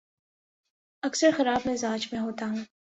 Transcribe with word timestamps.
اکثر 1.03 1.31
خراب 1.37 1.67
مزاج 1.67 2.07
میں 2.11 2.19
ہوتا 2.19 2.45
ہوں 2.45 2.63